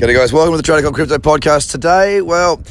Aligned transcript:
G'day, 0.00 0.14
guys. 0.14 0.32
Welcome 0.32 0.54
to 0.54 0.56
the 0.56 0.62
Trader 0.62 0.90
Crypto 0.92 1.18
Podcast. 1.18 1.70
Today, 1.70 2.22
well, 2.22 2.62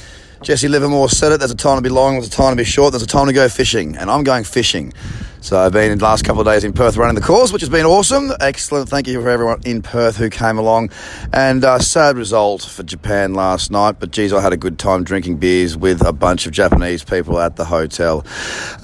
Jesse 0.41 0.67
Livermore 0.67 1.09
said 1.09 1.31
it. 1.31 1.37
There's 1.37 1.51
a 1.51 1.55
time 1.55 1.77
to 1.77 1.81
be 1.83 1.89
long, 1.89 2.15
there's 2.15 2.25
a 2.25 2.31
time 2.31 2.53
to 2.53 2.55
be 2.55 2.63
short, 2.63 2.91
there's 2.91 3.03
a 3.03 3.07
time 3.07 3.27
to 3.27 3.33
go 3.33 3.47
fishing, 3.47 3.95
and 3.97 4.09
I'm 4.09 4.23
going 4.23 4.43
fishing. 4.43 4.93
So 5.39 5.59
I've 5.59 5.71
been 5.71 5.91
in 5.91 5.99
the 5.99 6.03
last 6.03 6.25
couple 6.25 6.41
of 6.41 6.47
days 6.47 6.63
in 6.63 6.73
Perth 6.73 6.97
running 6.97 7.13
the 7.13 7.21
course, 7.21 7.53
which 7.53 7.61
has 7.61 7.69
been 7.69 7.85
awesome. 7.85 8.31
Excellent. 8.39 8.89
Thank 8.89 9.05
you 9.05 9.21
for 9.21 9.29
everyone 9.29 9.61
in 9.63 9.83
Perth 9.83 10.17
who 10.17 10.31
came 10.31 10.57
along. 10.57 10.89
And 11.31 11.63
uh, 11.63 11.77
sad 11.77 12.17
result 12.17 12.63
for 12.63 12.81
Japan 12.81 13.35
last 13.35 13.69
night, 13.69 13.99
but 13.99 14.09
geez, 14.09 14.33
I 14.33 14.41
had 14.41 14.51
a 14.51 14.57
good 14.57 14.79
time 14.79 15.03
drinking 15.03 15.37
beers 15.37 15.77
with 15.77 16.03
a 16.03 16.11
bunch 16.11 16.47
of 16.47 16.51
Japanese 16.51 17.03
people 17.03 17.37
at 17.39 17.57
the 17.57 17.65
hotel. 17.65 18.25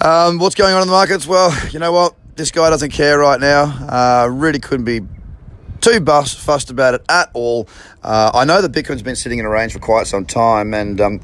Um, 0.01 0.37
what's 0.37 0.53
going 0.53 0.75
on 0.75 0.83
in 0.83 0.87
the 0.87 0.93
markets? 0.93 1.25
Well, 1.25 1.51
you 1.71 1.79
know 1.79 1.93
what? 1.93 2.13
This 2.35 2.51
guy 2.51 2.69
doesn't 2.69 2.91
care 2.91 3.17
right 3.17 3.39
now. 3.39 3.63
Uh, 3.63 4.29
really 4.29 4.59
couldn't 4.59 4.85
be 4.85 5.01
too 5.85 5.99
bus, 5.99 6.33
fussed 6.33 6.71
about 6.71 6.95
it 6.95 7.05
at 7.07 7.29
all. 7.33 7.69
Uh, 8.01 8.31
I 8.33 8.43
know 8.45 8.61
that 8.61 8.71
Bitcoin's 8.71 9.03
been 9.03 9.15
sitting 9.15 9.37
in 9.37 9.45
a 9.45 9.49
range 9.49 9.73
for 9.73 9.79
quite 9.79 10.07
some 10.07 10.25
time, 10.25 10.73
and 10.73 10.99
um, 10.99 11.21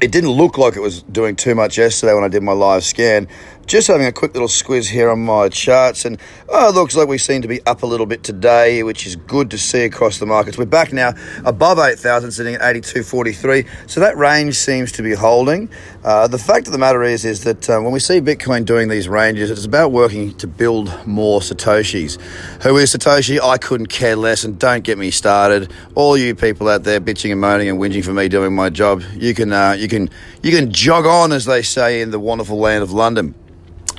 it 0.00 0.10
didn't 0.10 0.30
look 0.30 0.58
like 0.58 0.74
it 0.74 0.80
was 0.80 1.02
doing 1.02 1.36
too 1.36 1.54
much 1.54 1.78
yesterday 1.78 2.12
when 2.12 2.24
I 2.24 2.28
did 2.28 2.42
my 2.42 2.52
live 2.52 2.82
scan. 2.82 3.28
Just 3.72 3.88
having 3.88 4.06
a 4.06 4.12
quick 4.12 4.34
little 4.34 4.48
squiz 4.48 4.90
here 4.90 5.08
on 5.08 5.24
my 5.24 5.48
charts, 5.48 6.04
and 6.04 6.18
oh, 6.50 6.68
it 6.68 6.74
looks 6.74 6.94
like 6.94 7.08
we 7.08 7.16
seem 7.16 7.40
to 7.40 7.48
be 7.48 7.64
up 7.64 7.82
a 7.82 7.86
little 7.86 8.04
bit 8.04 8.22
today, 8.22 8.82
which 8.82 9.06
is 9.06 9.16
good 9.16 9.50
to 9.50 9.56
see 9.56 9.84
across 9.84 10.18
the 10.18 10.26
markets. 10.26 10.58
We're 10.58 10.66
back 10.66 10.92
now 10.92 11.14
above 11.46 11.78
8,000, 11.78 12.32
sitting 12.32 12.56
at 12.56 12.60
82.43, 12.60 13.66
so 13.88 14.00
that 14.00 14.18
range 14.18 14.56
seems 14.56 14.92
to 14.92 15.02
be 15.02 15.14
holding. 15.14 15.70
Uh, 16.04 16.28
the 16.28 16.36
fact 16.36 16.66
of 16.66 16.74
the 16.74 16.78
matter 16.78 17.02
is, 17.02 17.24
is 17.24 17.44
that 17.44 17.70
uh, 17.70 17.80
when 17.80 17.94
we 17.94 17.98
see 17.98 18.20
Bitcoin 18.20 18.66
doing 18.66 18.88
these 18.88 19.08
ranges, 19.08 19.50
it's 19.50 19.64
about 19.64 19.90
working 19.90 20.34
to 20.34 20.46
build 20.46 20.94
more 21.06 21.40
Satoshis. 21.40 22.20
Who 22.64 22.76
is 22.76 22.94
Satoshi? 22.94 23.40
I 23.40 23.56
couldn't 23.56 23.86
care 23.86 24.16
less, 24.16 24.44
and 24.44 24.58
don't 24.58 24.84
get 24.84 24.98
me 24.98 25.10
started. 25.10 25.72
All 25.94 26.14
you 26.18 26.34
people 26.34 26.68
out 26.68 26.82
there 26.82 27.00
bitching 27.00 27.32
and 27.32 27.40
moaning 27.40 27.70
and 27.70 27.78
whinging 27.78 28.04
for 28.04 28.12
me 28.12 28.28
doing 28.28 28.54
my 28.54 28.68
job, 28.68 29.02
you 29.14 29.32
can, 29.32 29.50
uh, 29.50 29.72
you 29.78 29.88
can, 29.88 30.10
you 30.42 30.50
can 30.50 30.74
jog 30.74 31.06
on, 31.06 31.32
as 31.32 31.46
they 31.46 31.62
say 31.62 32.02
in 32.02 32.10
the 32.10 32.20
wonderful 32.20 32.58
land 32.58 32.82
of 32.82 32.92
London. 32.92 33.34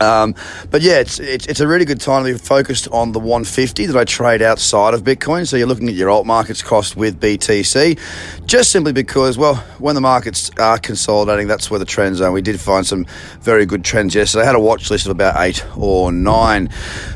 Um, 0.01 0.35
but 0.71 0.81
yeah, 0.81 0.99
it's, 0.99 1.19
it's, 1.19 1.45
it's 1.47 1.59
a 1.59 1.67
really 1.67 1.85
good 1.85 2.01
time 2.01 2.25
to 2.25 2.33
be 2.33 2.37
focused 2.37 2.87
on 2.89 3.11
the 3.11 3.19
150 3.19 3.85
that 3.87 3.97
I 3.97 4.03
trade 4.03 4.41
outside 4.41 4.93
of 4.93 5.03
Bitcoin. 5.03 5.47
So 5.47 5.57
you're 5.57 5.67
looking 5.67 5.87
at 5.87 5.95
your 5.95 6.09
alt 6.09 6.25
markets 6.25 6.61
cost 6.61 6.95
with 6.95 7.19
BTC, 7.19 7.99
just 8.45 8.71
simply 8.71 8.93
because, 8.93 9.37
well, 9.37 9.55
when 9.79 9.95
the 9.95 10.01
markets 10.01 10.51
are 10.59 10.77
consolidating, 10.77 11.47
that's 11.47 11.69
where 11.69 11.79
the 11.79 11.85
trends 11.85 12.21
are. 12.21 12.31
We 12.31 12.41
did 12.41 12.59
find 12.59 12.85
some 12.85 13.05
very 13.41 13.65
good 13.65 13.83
trends 13.83 14.15
yesterday. 14.15 14.43
I 14.43 14.47
had 14.47 14.55
a 14.55 14.59
watch 14.59 14.89
list 14.89 15.05
of 15.05 15.11
about 15.11 15.39
eight 15.39 15.65
or 15.77 16.11
nine. 16.11 16.69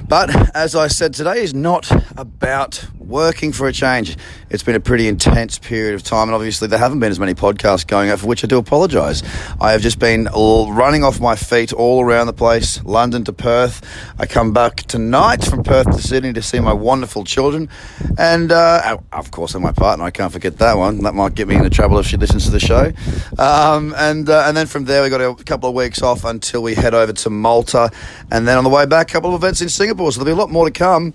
But 0.07 0.55
as 0.55 0.75
I 0.75 0.87
said, 0.87 1.13
today 1.13 1.43
is 1.43 1.53
not 1.53 1.91
about 2.17 2.85
working 2.97 3.51
for 3.51 3.67
a 3.67 3.73
change. 3.73 4.17
It's 4.49 4.63
been 4.63 4.75
a 4.75 4.79
pretty 4.79 5.07
intense 5.07 5.59
period 5.59 5.95
of 5.95 6.03
time, 6.03 6.29
and 6.29 6.35
obviously 6.35 6.67
there 6.67 6.79
haven't 6.79 6.99
been 6.99 7.11
as 7.11 7.19
many 7.19 7.33
podcasts 7.33 7.85
going 7.85 8.09
out, 8.09 8.19
for 8.19 8.27
which 8.27 8.43
I 8.43 8.47
do 8.47 8.57
apologise. 8.57 9.23
I 9.59 9.71
have 9.71 9.81
just 9.81 9.99
been 9.99 10.25
running 10.25 11.03
off 11.03 11.19
my 11.19 11.35
feet 11.35 11.73
all 11.73 12.01
around 12.03 12.27
the 12.27 12.33
place, 12.33 12.66
London 12.83 13.23
to 13.25 13.33
Perth. 13.33 13.81
I 14.19 14.25
come 14.25 14.53
back 14.53 14.77
tonight 14.83 15.43
from 15.43 15.63
Perth 15.63 15.87
to 15.95 16.01
Sydney 16.01 16.33
to 16.33 16.41
see 16.41 16.59
my 16.59 16.73
wonderful 16.73 17.23
children, 17.23 17.69
and 18.17 18.51
uh, 18.51 18.97
of 19.11 19.31
course, 19.31 19.55
and 19.55 19.63
my 19.63 19.71
partner. 19.71 20.05
I 20.05 20.11
can't 20.11 20.31
forget 20.31 20.57
that 20.57 20.77
one. 20.77 21.03
That 21.03 21.13
might 21.13 21.35
get 21.35 21.47
me 21.47 21.55
into 21.55 21.69
trouble 21.69 21.97
if 21.99 22.07
she 22.07 22.17
listens 22.17 22.45
to 22.45 22.51
the 22.51 22.59
show. 22.59 22.91
Um, 23.37 23.93
and 23.97 24.29
uh, 24.29 24.45
and 24.47 24.55
then 24.55 24.67
from 24.67 24.85
there, 24.85 25.03
we 25.03 25.09
got 25.09 25.21
a 25.21 25.43
couple 25.43 25.69
of 25.69 25.75
weeks 25.75 26.01
off 26.01 26.23
until 26.23 26.61
we 26.61 26.75
head 26.75 26.93
over 26.93 27.13
to 27.13 27.29
Malta, 27.29 27.91
and 28.31 28.47
then 28.47 28.57
on 28.57 28.63
the 28.63 28.69
way 28.69 28.85
back, 28.85 29.09
a 29.09 29.13
couple 29.13 29.33
of 29.33 29.41
events 29.41 29.61
in 29.61 29.69
Singapore. 29.69 30.11
So 30.11 30.23
there'll 30.23 30.35
be 30.35 30.39
a 30.39 30.41
lot 30.41 30.51
more 30.51 30.65
to 30.65 30.71
come 30.71 31.13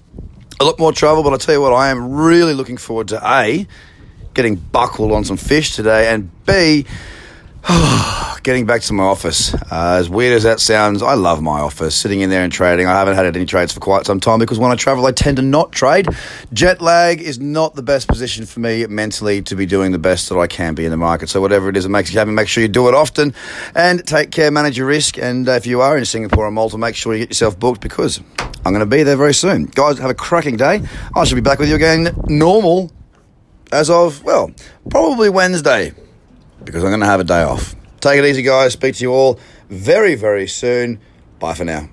a 0.63 0.65
lot 0.65 0.79
more 0.79 0.93
travel, 0.93 1.23
but 1.25 1.35
I 1.35 1.37
tell 1.39 1.57
you 1.57 1.61
what, 1.61 1.73
I 1.73 1.91
am 1.91 2.13
really 2.15 2.55
looking 2.55 2.77
forward 2.77 3.09
to 3.09 3.21
A, 3.29 3.67
getting 4.33 4.55
buckled 4.55 5.11
on 5.11 5.25
some 5.25 5.37
fish 5.37 5.75
today, 5.75 6.13
and 6.13 6.31
B, 6.47 6.87
getting 8.43 8.67
back 8.67 8.83
to 8.83 8.93
my 8.93 9.05
office. 9.05 9.55
Uh, 9.55 9.97
as 9.99 10.09
weird 10.09 10.35
as 10.35 10.43
that 10.43 10.61
sounds, 10.61 11.03
I 11.03 11.15
love 11.15 11.41
my 11.41 11.61
office, 11.61 11.95
sitting 11.95 12.21
in 12.21 12.31
there 12.31 12.43
and 12.43 12.53
trading. 12.53 12.87
I 12.87 12.93
haven't 12.93 13.15
had 13.15 13.37
any 13.37 13.47
trades 13.47 13.73
for 13.73 13.81
quite 13.81 14.07
some 14.07 14.21
time 14.21 14.39
because 14.39 14.59
when 14.59 14.71
I 14.71 14.75
travel, 14.75 15.07
I 15.07 15.13
tend 15.13 15.37
to 15.37 15.43
not 15.43 15.73
trade. 15.73 16.09
Jet 16.53 16.81
lag 16.81 17.21
is 17.21 17.39
not 17.39 17.75
the 17.75 17.83
best 17.83 18.09
position 18.09 18.47
for 18.47 18.61
me 18.61 18.87
mentally 18.87 19.43
to 19.43 19.55
be 19.55 19.67
doing 19.67 19.93
the 19.93 19.99
best 19.99 20.29
that 20.29 20.39
I 20.39 20.47
can 20.47 20.75
be 20.75 20.85
in 20.85 20.91
the 20.91 20.97
market. 20.97 21.29
So, 21.29 21.41
whatever 21.41 21.69
it 21.69 21.77
is 21.77 21.85
that 21.85 21.91
makes 21.91 22.13
you 22.13 22.19
happy, 22.19 22.31
make 22.31 22.49
sure 22.49 22.63
you 22.63 22.69
do 22.69 22.89
it 22.89 22.95
often 22.95 23.35
and 23.75 24.07
take 24.07 24.31
care, 24.31 24.51
manage 24.51 24.77
your 24.77 24.87
risk. 24.87 25.19
And 25.19 25.49
uh, 25.49 25.53
if 25.53 25.67
you 25.67 25.81
are 25.81 25.97
in 25.97 26.05
Singapore 26.05 26.47
or 26.47 26.51
Malta, 26.51 26.79
make 26.79 26.97
sure 26.97 27.15
you 27.15 27.21
get 27.21 27.31
yourself 27.31 27.59
booked 27.59 27.81
because 27.81 28.21
I'm 28.39 28.73
going 28.73 28.81
to 28.81 28.87
be 28.87 29.03
there 29.03 29.17
very 29.17 29.35
soon. 29.35 29.67
Guys, 29.67 29.99
have 29.99 30.11
a 30.11 30.15
cracking 30.15 30.57
day. 30.57 30.83
I 31.15 31.25
should 31.25 31.37
be 31.37 31.41
back 31.41 31.59
with 31.59 31.69
you 31.69 31.77
again 31.77 32.09
normal 32.27 32.91
as 33.73 33.89
of, 33.89 34.23
well, 34.23 34.51
probably 34.91 35.31
Wednesday 35.31 35.95
because 36.65 36.85
I'm 36.85 36.91
going 36.91 37.01
to 37.01 37.07
have 37.07 37.21
a 37.21 37.25
day 37.25 37.43
off. 37.43 37.75
Take 38.03 38.19
it 38.19 38.25
easy, 38.25 38.43
guys. 38.43 38.73
Speak 38.73 38.97
to 38.97 39.03
you 39.05 39.13
all 39.13 39.39
very, 39.69 40.17
very 40.17 40.49
soon. 40.49 41.01
Bye 41.39 41.55
for 41.55 41.65
now. 41.65 41.89